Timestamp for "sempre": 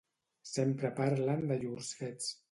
0.51-0.89